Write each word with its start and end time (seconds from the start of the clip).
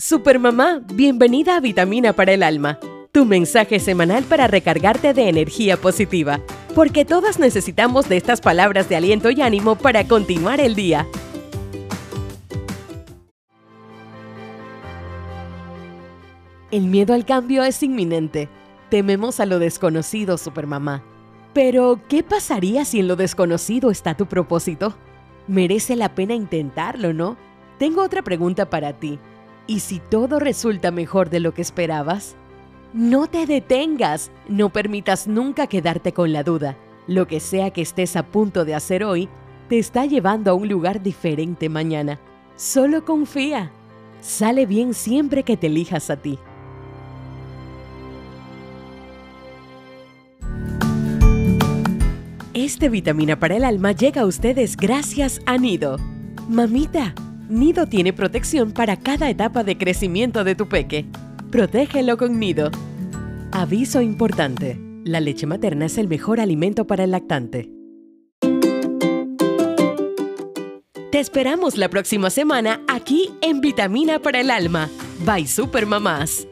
Supermamá, 0.00 0.80
bienvenida 0.94 1.56
a 1.56 1.60
Vitamina 1.60 2.14
para 2.14 2.32
el 2.32 2.42
Alma, 2.42 2.78
tu 3.12 3.26
mensaje 3.26 3.78
semanal 3.78 4.24
para 4.24 4.46
recargarte 4.46 5.12
de 5.12 5.28
energía 5.28 5.76
positiva, 5.76 6.40
porque 6.74 7.04
todas 7.04 7.38
necesitamos 7.38 8.08
de 8.08 8.16
estas 8.16 8.40
palabras 8.40 8.88
de 8.88 8.96
aliento 8.96 9.30
y 9.30 9.42
ánimo 9.42 9.76
para 9.76 10.08
continuar 10.08 10.58
el 10.58 10.74
día. 10.74 11.06
El 16.70 16.86
miedo 16.86 17.12
al 17.12 17.26
cambio 17.26 17.62
es 17.62 17.82
inminente. 17.82 18.48
Tememos 18.88 19.38
a 19.38 19.44
lo 19.44 19.58
desconocido, 19.58 20.38
Supermamá. 20.38 21.02
Pero, 21.52 22.00
¿qué 22.08 22.22
pasaría 22.22 22.86
si 22.86 23.00
en 23.00 23.08
lo 23.08 23.16
desconocido 23.16 23.90
está 23.90 24.16
tu 24.16 24.24
propósito? 24.24 24.94
Merece 25.46 25.94
la 25.94 26.14
pena 26.14 26.32
intentarlo, 26.32 27.12
¿no? 27.12 27.36
Tengo 27.78 28.02
otra 28.02 28.22
pregunta 28.22 28.70
para 28.70 28.94
ti. 28.94 29.18
¿Y 29.70 29.78
si 29.78 30.00
todo 30.00 30.40
resulta 30.40 30.90
mejor 30.90 31.30
de 31.30 31.38
lo 31.38 31.54
que 31.54 31.62
esperabas? 31.62 32.34
No 32.92 33.28
te 33.28 33.46
detengas, 33.46 34.32
no 34.48 34.70
permitas 34.70 35.28
nunca 35.28 35.68
quedarte 35.68 36.12
con 36.12 36.32
la 36.32 36.42
duda. 36.42 36.76
Lo 37.06 37.28
que 37.28 37.38
sea 37.38 37.70
que 37.70 37.80
estés 37.80 38.16
a 38.16 38.26
punto 38.26 38.64
de 38.64 38.74
hacer 38.74 39.04
hoy, 39.04 39.28
te 39.68 39.78
está 39.78 40.06
llevando 40.06 40.50
a 40.50 40.54
un 40.54 40.68
lugar 40.68 41.04
diferente 41.04 41.68
mañana. 41.68 42.18
Solo 42.56 43.04
confía. 43.04 43.70
Sale 44.20 44.66
bien 44.66 44.92
siempre 44.92 45.44
que 45.44 45.56
te 45.56 45.68
elijas 45.68 46.10
a 46.10 46.16
ti. 46.16 46.36
Este 52.54 52.88
vitamina 52.88 53.38
para 53.38 53.54
el 53.54 53.62
alma 53.62 53.92
llega 53.92 54.22
a 54.22 54.26
ustedes 54.26 54.76
gracias 54.76 55.40
a 55.46 55.58
Nido. 55.58 55.96
Mamita, 56.48 57.14
Nido 57.50 57.86
tiene 57.86 58.12
protección 58.12 58.70
para 58.70 58.96
cada 58.96 59.28
etapa 59.28 59.64
de 59.64 59.76
crecimiento 59.76 60.44
de 60.44 60.54
tu 60.54 60.68
peque. 60.68 61.06
Protégelo 61.50 62.16
con 62.16 62.38
Nido. 62.38 62.70
Aviso 63.50 64.00
importante. 64.00 64.78
La 65.04 65.18
leche 65.18 65.46
materna 65.46 65.86
es 65.86 65.98
el 65.98 66.06
mejor 66.06 66.38
alimento 66.38 66.86
para 66.86 67.02
el 67.02 67.10
lactante. 67.10 67.68
Te 71.10 71.18
esperamos 71.18 71.76
la 71.76 71.88
próxima 71.88 72.30
semana 72.30 72.82
aquí 72.86 73.30
en 73.40 73.60
Vitamina 73.60 74.20
para 74.20 74.40
el 74.40 74.50
Alma. 74.52 74.88
Bye 75.26 75.48
Supermamás. 75.48 76.46